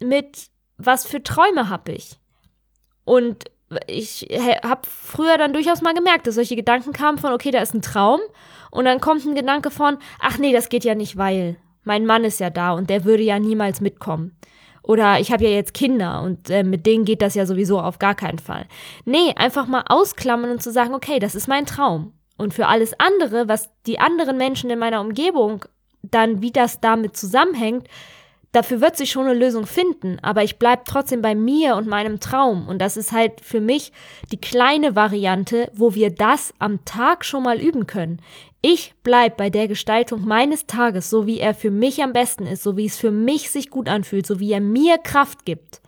mit 0.00 0.51
was 0.84 1.06
für 1.06 1.22
Träume 1.22 1.68
habe 1.68 1.92
ich? 1.92 2.18
Und 3.04 3.44
ich 3.86 4.28
habe 4.64 4.82
früher 4.86 5.38
dann 5.38 5.52
durchaus 5.52 5.82
mal 5.82 5.94
gemerkt, 5.94 6.26
dass 6.26 6.34
solche 6.34 6.56
Gedanken 6.56 6.92
kamen 6.92 7.18
von, 7.18 7.32
okay, 7.32 7.50
da 7.50 7.60
ist 7.60 7.74
ein 7.74 7.82
Traum 7.82 8.20
und 8.70 8.84
dann 8.84 9.00
kommt 9.00 9.24
ein 9.24 9.34
Gedanke 9.34 9.70
von, 9.70 9.98
ach 10.20 10.38
nee, 10.38 10.52
das 10.52 10.68
geht 10.68 10.84
ja 10.84 10.94
nicht, 10.94 11.16
weil 11.16 11.56
mein 11.84 12.06
Mann 12.06 12.24
ist 12.24 12.40
ja 12.40 12.50
da 12.50 12.72
und 12.72 12.90
der 12.90 13.04
würde 13.04 13.22
ja 13.22 13.38
niemals 13.38 13.80
mitkommen. 13.80 14.36
Oder 14.82 15.20
ich 15.20 15.32
habe 15.32 15.44
ja 15.44 15.50
jetzt 15.50 15.74
Kinder 15.74 16.22
und 16.22 16.50
äh, 16.50 16.64
mit 16.64 16.86
denen 16.86 17.04
geht 17.04 17.22
das 17.22 17.34
ja 17.34 17.46
sowieso 17.46 17.80
auf 17.80 17.98
gar 17.98 18.14
keinen 18.14 18.40
Fall. 18.40 18.66
Nee, 19.04 19.32
einfach 19.36 19.66
mal 19.66 19.84
ausklammern 19.88 20.50
und 20.50 20.62
zu 20.62 20.72
sagen, 20.72 20.94
okay, 20.94 21.20
das 21.20 21.34
ist 21.34 21.46
mein 21.46 21.66
Traum. 21.66 22.12
Und 22.36 22.52
für 22.52 22.66
alles 22.66 22.92
andere, 22.98 23.46
was 23.46 23.70
die 23.86 24.00
anderen 24.00 24.36
Menschen 24.36 24.70
in 24.70 24.80
meiner 24.80 25.00
Umgebung 25.00 25.64
dann, 26.02 26.42
wie 26.42 26.50
das 26.50 26.80
damit 26.80 27.16
zusammenhängt, 27.16 27.86
dafür 28.52 28.80
wird 28.80 28.96
sich 28.96 29.10
schon 29.10 29.26
eine 29.26 29.38
Lösung 29.38 29.66
finden, 29.66 30.18
aber 30.22 30.44
ich 30.44 30.58
bleibe 30.58 30.82
trotzdem 30.84 31.22
bei 31.22 31.34
mir 31.34 31.76
und 31.76 31.88
meinem 31.88 32.20
Traum. 32.20 32.68
Und 32.68 32.78
das 32.78 32.96
ist 32.96 33.12
halt 33.12 33.40
für 33.40 33.60
mich 33.60 33.92
die 34.30 34.40
kleine 34.40 34.94
Variante, 34.94 35.70
wo 35.74 35.94
wir 35.94 36.10
das 36.10 36.54
am 36.58 36.84
Tag 36.84 37.24
schon 37.24 37.42
mal 37.42 37.60
üben 37.60 37.86
können. 37.86 38.20
Ich 38.60 38.94
bleib 39.02 39.36
bei 39.36 39.50
der 39.50 39.66
Gestaltung 39.66 40.24
meines 40.24 40.66
Tages, 40.66 41.10
so 41.10 41.26
wie 41.26 41.40
er 41.40 41.54
für 41.54 41.70
mich 41.70 42.02
am 42.02 42.12
besten 42.12 42.46
ist, 42.46 42.62
so 42.62 42.76
wie 42.76 42.86
es 42.86 42.96
für 42.96 43.10
mich 43.10 43.50
sich 43.50 43.70
gut 43.70 43.88
anfühlt, 43.88 44.26
so 44.26 44.38
wie 44.38 44.52
er 44.52 44.60
mir 44.60 44.98
Kraft 44.98 45.44
gibt. 45.44 45.80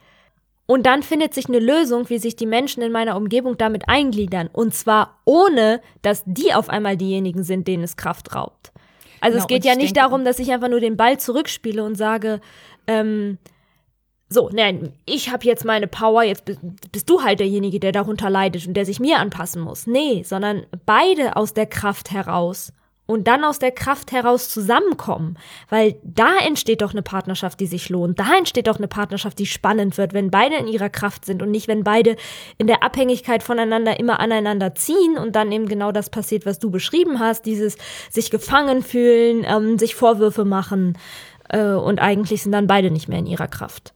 Und 0.67 0.87
dann 0.87 1.03
findet 1.03 1.35
sich 1.35 1.49
eine 1.49 1.59
Lösung, 1.59 2.09
wie 2.09 2.19
sich 2.19 2.37
die 2.37 2.47
Menschen 2.47 2.83
in 2.83 2.91
meiner 2.91 3.17
Umgebung 3.17 3.59
damit 3.59 3.89
eingliedern. 3.89 4.49
Und 4.53 4.75
zwar 4.75 5.21
ohne, 5.25 5.83
dass 6.03 6.23
die 6.27 6.55
auf 6.55 6.71
einmal 6.71 6.97
diejenigen 6.97 7.45
sind, 7.45 7.69
denen 7.69 7.85
es 7.85 7.97
Kraft 7.97 8.35
raubt. 8.35 8.73
Also 9.25 9.37
genau, 9.37 9.45
es 9.45 9.49
geht 9.49 9.65
ja 9.65 9.75
nicht 9.75 9.97
darum, 9.97 10.25
dass 10.27 10.39
ich 10.39 10.53
einfach 10.53 10.69
nur 10.69 10.81
den 10.81 10.99
Ball 10.99 11.19
zurückspiele 11.19 11.83
und 11.83 11.95
sage, 11.95 12.43
ähm, 12.87 13.39
so, 14.29 14.51
nein, 14.53 14.93
ich 15.07 15.31
habe 15.31 15.47
jetzt 15.47 15.65
meine 15.65 15.87
Power, 15.87 16.25
jetzt 16.25 16.45
bist 16.93 17.09
du 17.09 17.23
halt 17.23 17.41
derjenige, 17.41 17.81
der 17.81 17.93
darunter 17.93 18.29
leidet 18.29 18.67
und 18.67 18.75
der 18.75 18.85
sich 18.85 19.01
mir 19.01 19.21
anpassen 19.21 19.63
muss. 19.63 19.87
Nee, 19.87 20.25
sondern 20.25 20.67
beide 20.85 21.37
aus 21.37 21.55
der 21.55 21.65
Kraft 21.65 22.11
heraus 22.11 22.73
und 23.07 23.29
dann 23.29 23.45
aus 23.45 23.59
der 23.59 23.71
Kraft 23.71 24.13
heraus 24.13 24.49
zusammenkommen, 24.49 25.37
weil 25.69 25.97
da 26.03 26.39
entsteht 26.45 26.81
doch 26.81 26.93
eine 26.93 27.03
Partnerschaft, 27.03 27.61
die 27.61 27.67
sich 27.67 27.91
lohnt. 27.91 28.19
Da 28.19 28.37
entsteht 28.39 28.67
doch 28.67 28.79
eine 28.79 28.89
Partnerschaft, 28.89 29.39
die 29.39 29.47
spannend 29.47 29.99
wird, 29.99 30.15
wenn 30.15 30.31
beide 30.31 30.57
in 30.57 30.67
ihrer 30.67 30.89
Kraft 30.89 31.25
sind 31.27 31.43
und 31.43 31.51
nicht, 31.51 31.69
wenn 31.69 31.85
beide 31.85 32.17
in 32.57 32.67
der 32.67 32.83
Abhängigkeit 32.83 33.43
voneinander 33.43 34.01
immer 34.01 34.21
aneinander 34.21 34.75
ziehen 34.75 35.19
und 35.19 35.37
dann 35.37 35.53
eben 35.53 35.69
genau 35.69 35.93
das 35.93 36.09
passiert, 36.09 36.47
was 36.47 36.59
du 36.59 36.71
beschrieben 36.71 37.21
hast, 37.21 37.45
dieses 37.45 37.77
sich 38.11 38.31
gefangen 38.31 38.83
fühlen, 38.83 39.45
ähm, 39.47 39.79
sich 39.79 39.95
Vorwürfe 39.95 40.45
machen 40.47 40.97
äh, 41.51 41.73
und 41.73 42.01
eigentlich 42.01 42.43
sind 42.43 42.53
dann 42.53 42.67
beide 42.67 42.91
nicht 42.91 43.09
mehr 43.09 43.19
in 43.19 43.27
ihrer 43.27 43.49
Kraft. 43.49 43.93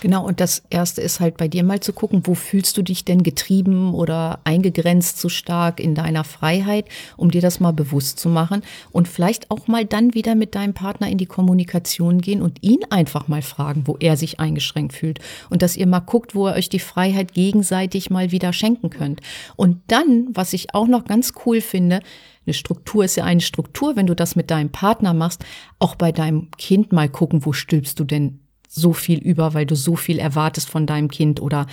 Genau, 0.00 0.26
und 0.26 0.40
das 0.40 0.62
Erste 0.70 1.02
ist 1.02 1.20
halt 1.20 1.36
bei 1.36 1.46
dir 1.46 1.62
mal 1.62 1.80
zu 1.80 1.92
gucken, 1.92 2.22
wo 2.24 2.34
fühlst 2.34 2.76
du 2.78 2.82
dich 2.82 3.04
denn 3.04 3.22
getrieben 3.22 3.92
oder 3.92 4.40
eingegrenzt 4.44 5.18
zu 5.18 5.28
stark 5.28 5.78
in 5.78 5.94
deiner 5.94 6.24
Freiheit, 6.24 6.86
um 7.18 7.30
dir 7.30 7.42
das 7.42 7.60
mal 7.60 7.72
bewusst 7.72 8.18
zu 8.18 8.30
machen 8.30 8.62
und 8.92 9.08
vielleicht 9.08 9.50
auch 9.50 9.68
mal 9.68 9.84
dann 9.84 10.14
wieder 10.14 10.34
mit 10.34 10.54
deinem 10.54 10.72
Partner 10.72 11.10
in 11.10 11.18
die 11.18 11.26
Kommunikation 11.26 12.22
gehen 12.22 12.40
und 12.40 12.62
ihn 12.62 12.80
einfach 12.88 13.28
mal 13.28 13.42
fragen, 13.42 13.86
wo 13.86 13.98
er 14.00 14.16
sich 14.16 14.40
eingeschränkt 14.40 14.94
fühlt 14.94 15.18
und 15.50 15.60
dass 15.60 15.76
ihr 15.76 15.86
mal 15.86 16.00
guckt, 16.00 16.34
wo 16.34 16.48
ihr 16.48 16.54
euch 16.54 16.70
die 16.70 16.78
Freiheit 16.78 17.34
gegenseitig 17.34 18.08
mal 18.08 18.30
wieder 18.32 18.54
schenken 18.54 18.88
könnt. 18.88 19.20
Und 19.56 19.82
dann, 19.88 20.28
was 20.32 20.54
ich 20.54 20.74
auch 20.74 20.86
noch 20.86 21.04
ganz 21.04 21.34
cool 21.44 21.60
finde, 21.60 22.00
eine 22.46 22.54
Struktur 22.54 23.04
ist 23.04 23.16
ja 23.16 23.24
eine 23.24 23.42
Struktur, 23.42 23.96
wenn 23.96 24.06
du 24.06 24.16
das 24.16 24.34
mit 24.34 24.50
deinem 24.50 24.70
Partner 24.70 25.12
machst, 25.12 25.44
auch 25.78 25.94
bei 25.94 26.10
deinem 26.10 26.50
Kind 26.52 26.90
mal 26.90 27.10
gucken, 27.10 27.44
wo 27.44 27.52
stülpst 27.52 28.00
du 28.00 28.04
denn 28.04 28.40
so 28.70 28.92
viel 28.92 29.18
über, 29.18 29.52
weil 29.52 29.66
du 29.66 29.74
so 29.74 29.96
viel 29.96 30.18
erwartest 30.18 30.70
von 30.70 30.86
deinem 30.86 31.08
Kind 31.08 31.42
oder 31.42 31.66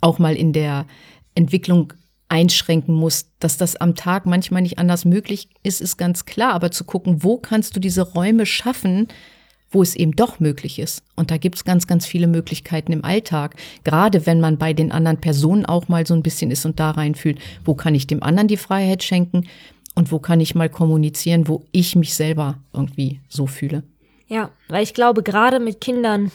auch 0.00 0.18
mal 0.18 0.36
in 0.36 0.52
der 0.52 0.86
Entwicklung 1.34 1.92
einschränken 2.28 2.94
musst, 2.94 3.28
dass 3.40 3.56
das 3.56 3.76
am 3.76 3.94
Tag 3.96 4.24
manchmal 4.24 4.62
nicht 4.62 4.78
anders 4.78 5.04
möglich 5.04 5.48
ist, 5.62 5.80
ist 5.80 5.96
ganz 5.96 6.24
klar. 6.24 6.52
Aber 6.52 6.70
zu 6.70 6.84
gucken, 6.84 7.22
wo 7.22 7.36
kannst 7.36 7.74
du 7.74 7.80
diese 7.80 8.02
Räume 8.02 8.46
schaffen, 8.46 9.08
wo 9.70 9.82
es 9.82 9.96
eben 9.96 10.12
doch 10.12 10.38
möglich 10.38 10.78
ist. 10.78 11.02
Und 11.16 11.32
da 11.32 11.36
gibt's 11.36 11.64
ganz, 11.64 11.88
ganz 11.88 12.06
viele 12.06 12.28
Möglichkeiten 12.28 12.92
im 12.92 13.04
Alltag. 13.04 13.56
Gerade 13.82 14.24
wenn 14.24 14.40
man 14.40 14.56
bei 14.56 14.72
den 14.72 14.92
anderen 14.92 15.20
Personen 15.20 15.66
auch 15.66 15.88
mal 15.88 16.06
so 16.06 16.14
ein 16.14 16.22
bisschen 16.22 16.52
ist 16.52 16.64
und 16.64 16.78
da 16.78 16.92
reinfühlt, 16.92 17.38
wo 17.64 17.74
kann 17.74 17.96
ich 17.96 18.06
dem 18.06 18.22
anderen 18.22 18.48
die 18.48 18.56
Freiheit 18.56 19.02
schenken 19.02 19.48
und 19.96 20.12
wo 20.12 20.20
kann 20.20 20.40
ich 20.40 20.54
mal 20.54 20.68
kommunizieren, 20.68 21.48
wo 21.48 21.64
ich 21.72 21.96
mich 21.96 22.14
selber 22.14 22.58
irgendwie 22.72 23.20
so 23.28 23.48
fühle. 23.48 23.82
Ja, 24.26 24.50
weil 24.68 24.82
ich 24.82 24.94
glaube, 24.94 25.22
gerade 25.22 25.60
mit 25.60 25.80
Kindern 25.80 26.32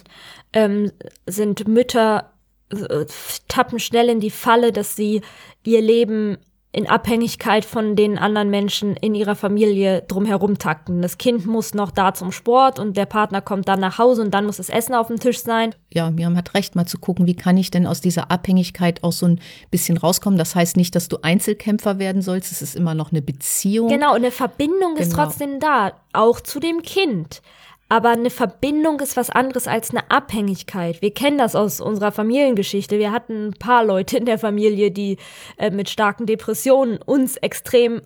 ähm, 0.54 0.92
sind 1.26 1.68
Mütter 1.68 2.32
äh, 2.72 3.06
tappen 3.48 3.80
schnell 3.80 4.10
in 4.10 4.20
die 4.20 4.30
Falle, 4.30 4.72
dass 4.72 4.96
sie 4.96 5.22
ihr 5.64 5.82
Leben 5.82 6.38
in 6.72 6.88
Abhängigkeit 6.88 7.66
von 7.66 7.96
den 7.96 8.20
anderen 8.20 8.52
Menschen 8.52 8.96
in 8.96 9.16
ihrer 9.16 9.36
Familie 9.36 10.04
drumherum 10.08 10.60
takten. 10.60 11.02
Das 11.02 11.18
Kind 11.18 11.48
muss 11.48 11.74
noch 11.74 11.90
da 11.90 12.14
zum 12.14 12.32
Sport 12.32 12.78
und 12.78 12.96
der 12.96 13.08
Partner 13.08 13.42
kommt 13.42 13.68
dann 13.68 13.80
nach 13.80 13.98
Hause 13.98 14.22
und 14.22 14.32
dann 14.32 14.46
muss 14.46 14.58
das 14.58 14.70
Essen 14.70 14.94
auf 14.94 15.08
dem 15.08 15.20
Tisch 15.20 15.42
sein. 15.42 15.74
Ja, 15.92 16.12
Miriam 16.12 16.38
hat 16.38 16.54
recht, 16.54 16.76
mal 16.76 16.86
zu 16.86 17.00
gucken, 17.00 17.26
wie 17.26 17.36
kann 17.36 17.58
ich 17.58 17.72
denn 17.72 17.88
aus 17.88 18.02
dieser 18.02 18.30
Abhängigkeit 18.30 19.04
auch 19.04 19.12
so 19.12 19.26
ein 19.26 19.40
bisschen 19.72 19.98
rauskommen. 19.98 20.38
Das 20.38 20.54
heißt 20.54 20.78
nicht, 20.78 20.96
dass 20.96 21.08
du 21.08 21.18
Einzelkämpfer 21.24 21.98
werden 21.98 22.22
sollst, 22.22 22.52
es 22.52 22.62
ist 22.62 22.76
immer 22.76 22.94
noch 22.94 23.12
eine 23.12 23.24
Beziehung. 23.24 23.90
Genau, 23.90 24.14
eine 24.14 24.30
Verbindung 24.30 24.94
genau. 24.94 25.02
ist 25.02 25.14
trotzdem 25.14 25.60
da, 25.60 25.94
auch 26.14 26.40
zu 26.40 26.60
dem 26.60 26.84
Kind. 26.84 27.42
Aber 27.90 28.10
eine 28.10 28.30
Verbindung 28.30 29.00
ist 29.00 29.18
was 29.18 29.32
anderes 29.32 29.68
als 29.68 29.90
eine 29.90 30.10
Abhängigkeit. 30.12 31.02
Wir 31.02 31.12
kennen 31.12 31.40
das 31.40 31.56
aus 31.56 31.82
unserer 31.82 32.12
Familiengeschichte. 32.12 33.00
Wir 33.00 33.12
hatten 33.12 33.48
ein 33.48 33.54
paar 33.54 33.84
Leute 33.84 34.18
in 34.18 34.26
der 34.26 34.38
Familie, 34.38 34.92
die 34.92 35.18
äh, 35.58 35.72
mit 35.72 35.90
starken 35.90 36.28
Depressionen 36.28 37.00
uns 37.02 37.36
extrem 37.38 38.02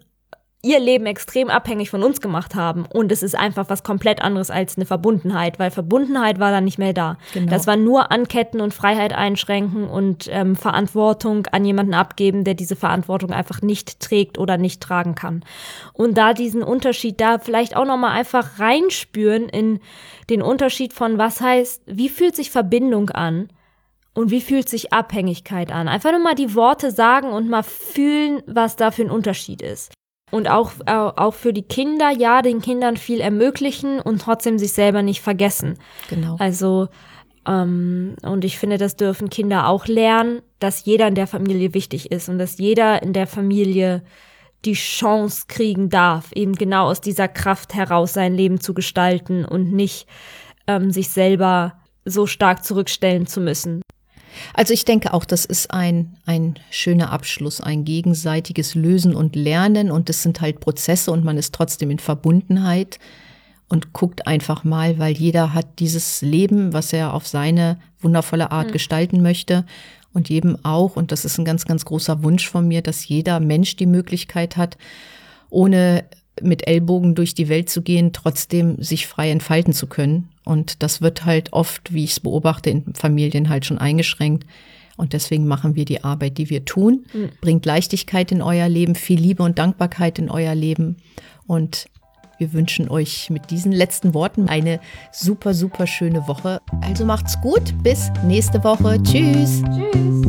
ihr 0.65 0.79
Leben 0.79 1.05
extrem 1.05 1.49
abhängig 1.49 1.89
von 1.89 2.03
uns 2.03 2.21
gemacht 2.21 2.55
haben. 2.55 2.85
Und 2.85 3.11
es 3.11 3.21
ist 3.21 3.35
einfach 3.35 3.69
was 3.69 3.83
komplett 3.83 4.21
anderes 4.21 4.49
als 4.49 4.77
eine 4.77 4.85
Verbundenheit, 4.85 5.59
weil 5.59 5.71
Verbundenheit 5.71 6.39
war 6.39 6.51
dann 6.51 6.63
nicht 6.63 6.79
mehr 6.79 6.93
da. 6.93 7.17
Genau. 7.33 7.51
Das 7.51 7.67
war 7.67 7.75
nur 7.75 8.13
anketten 8.13 8.61
und 8.61 8.73
Freiheit 8.73 9.13
einschränken 9.13 9.89
und 9.89 10.29
ähm, 10.31 10.55
Verantwortung 10.55 11.47
an 11.47 11.65
jemanden 11.65 11.93
abgeben, 11.93 12.45
der 12.45 12.53
diese 12.53 12.77
Verantwortung 12.77 13.31
einfach 13.31 13.61
nicht 13.61 13.99
trägt 13.99 14.37
oder 14.39 14.57
nicht 14.57 14.81
tragen 14.81 15.15
kann. 15.15 15.43
Und 15.91 16.17
da 16.17 16.33
diesen 16.33 16.63
Unterschied 16.63 17.19
da 17.19 17.39
vielleicht 17.39 17.75
auch 17.75 17.85
nochmal 17.85 18.17
einfach 18.17 18.57
reinspüren 18.57 19.49
in 19.49 19.81
den 20.29 20.41
Unterschied 20.41 20.93
von 20.93 21.17
was 21.17 21.41
heißt, 21.41 21.83
wie 21.87 22.07
fühlt 22.07 22.37
sich 22.37 22.51
Verbindung 22.51 23.09
an? 23.09 23.49
Und 24.15 24.29
wie 24.29 24.41
fühlt 24.41 24.69
sich 24.69 24.93
Abhängigkeit 24.93 25.71
an? 25.71 25.87
Einfach 25.87 26.11
nur 26.11 26.21
mal 26.21 26.35
die 26.35 26.55
Worte 26.55 26.91
sagen 26.91 27.31
und 27.31 27.49
mal 27.49 27.63
fühlen, 27.63 28.43
was 28.45 28.75
da 28.75 28.91
für 28.91 29.01
ein 29.01 29.09
Unterschied 29.09 29.61
ist 29.61 29.91
und 30.33 30.49
auch, 30.49 30.71
äh, 30.87 30.91
auch 30.91 31.35
für 31.35 31.53
die 31.53 31.61
Kinder, 31.61 32.09
ja, 32.09 32.41
den 32.41 32.59
Kindern 32.59 32.97
viel 32.97 33.21
ermöglichen 33.21 33.99
und 33.99 34.21
trotzdem 34.21 34.57
sich 34.57 34.73
selber 34.73 35.03
nicht 35.03 35.21
vergessen. 35.21 35.77
Genau. 36.09 36.37
Also, 36.39 36.87
ähm, 37.47 38.15
und 38.23 38.43
ich 38.43 38.57
finde, 38.57 38.79
das 38.79 38.95
dürfen 38.95 39.29
Kinder 39.29 39.67
auch 39.67 39.85
lernen, 39.85 40.41
dass 40.57 40.85
jeder 40.85 41.07
in 41.07 41.15
der 41.15 41.27
Familie 41.27 41.75
wichtig 41.75 42.11
ist 42.11 42.29
und 42.29 42.39
dass 42.39 42.57
jeder 42.57 43.03
in 43.03 43.13
der 43.13 43.27
Familie 43.27 44.01
die 44.65 44.73
Chance 44.73 45.43
kriegen 45.47 45.89
darf, 45.89 46.31
eben 46.33 46.55
genau 46.55 46.87
aus 46.87 46.99
dieser 46.99 47.27
Kraft 47.27 47.75
heraus 47.75 48.13
sein 48.13 48.33
Leben 48.33 48.59
zu 48.59 48.73
gestalten 48.73 49.45
und 49.45 49.71
nicht 49.71 50.07
ähm, 50.65 50.89
sich 50.89 51.09
selber 51.09 51.73
so 52.05 52.25
stark 52.25 52.63
zurückstellen 52.63 53.27
zu 53.27 53.39
müssen. 53.39 53.82
Also 54.53 54.73
ich 54.73 54.85
denke 54.85 55.13
auch, 55.13 55.25
das 55.25 55.45
ist 55.45 55.71
ein, 55.71 56.15
ein 56.25 56.55
schöner 56.69 57.11
Abschluss, 57.11 57.61
ein 57.61 57.85
gegenseitiges 57.85 58.75
Lösen 58.75 59.15
und 59.15 59.35
Lernen. 59.35 59.91
Und 59.91 60.09
das 60.09 60.23
sind 60.23 60.41
halt 60.41 60.59
Prozesse 60.59 61.11
und 61.11 61.23
man 61.23 61.37
ist 61.37 61.53
trotzdem 61.53 61.91
in 61.91 61.99
Verbundenheit 61.99 62.99
und 63.69 63.93
guckt 63.93 64.27
einfach 64.27 64.63
mal, 64.63 64.99
weil 64.99 65.13
jeder 65.13 65.53
hat 65.53 65.79
dieses 65.79 66.21
Leben, 66.21 66.73
was 66.73 66.93
er 66.93 67.13
auf 67.13 67.27
seine 67.27 67.79
wundervolle 68.01 68.51
Art 68.51 68.67
mhm. 68.67 68.73
gestalten 68.73 69.21
möchte. 69.21 69.65
Und 70.13 70.29
jedem 70.29 70.63
auch, 70.63 70.95
und 70.95 71.11
das 71.11 71.25
ist 71.25 71.39
ein 71.39 71.45
ganz, 71.45 71.65
ganz 71.65 71.85
großer 71.85 72.23
Wunsch 72.23 72.47
von 72.47 72.67
mir, 72.67 72.83
dass 72.83 73.07
jeder 73.07 73.39
Mensch 73.39 73.75
die 73.75 73.87
Möglichkeit 73.87 74.57
hat, 74.57 74.77
ohne 75.49 76.05
mit 76.41 76.67
Ellbogen 76.67 77.15
durch 77.15 77.35
die 77.35 77.49
Welt 77.49 77.69
zu 77.69 77.81
gehen, 77.81 78.11
trotzdem 78.13 78.81
sich 78.81 79.07
frei 79.07 79.29
entfalten 79.29 79.73
zu 79.73 79.87
können. 79.87 80.29
Und 80.43 80.81
das 80.83 81.01
wird 81.01 81.25
halt 81.25 81.53
oft, 81.53 81.93
wie 81.93 82.03
ich 82.03 82.11
es 82.11 82.19
beobachte, 82.19 82.69
in 82.69 82.93
Familien 82.95 83.49
halt 83.49 83.65
schon 83.65 83.77
eingeschränkt. 83.77 84.45
Und 84.97 85.13
deswegen 85.13 85.47
machen 85.47 85.75
wir 85.75 85.85
die 85.85 86.03
Arbeit, 86.03 86.37
die 86.37 86.49
wir 86.49 86.65
tun. 86.65 87.05
Mhm. 87.13 87.29
Bringt 87.41 87.65
Leichtigkeit 87.65 88.31
in 88.31 88.41
euer 88.41 88.69
Leben, 88.69 88.95
viel 88.95 89.19
Liebe 89.19 89.43
und 89.43 89.57
Dankbarkeit 89.57 90.19
in 90.19 90.29
euer 90.29 90.55
Leben. 90.55 90.97
Und 91.47 91.87
wir 92.37 92.53
wünschen 92.53 92.89
euch 92.89 93.29
mit 93.29 93.51
diesen 93.51 93.71
letzten 93.71 94.13
Worten 94.13 94.49
eine 94.49 94.79
super, 95.11 95.53
super 95.53 95.87
schöne 95.87 96.27
Woche. 96.27 96.59
Also 96.81 97.05
macht's 97.05 97.39
gut. 97.41 97.73
Bis 97.83 98.11
nächste 98.25 98.63
Woche. 98.63 99.01
Tschüss. 99.03 99.61
Tschüss. 99.63 100.21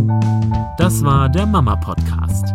Das 0.78 1.02
war 1.02 1.28
der 1.28 1.46
Mama 1.46 1.76
Podcast 1.76 2.54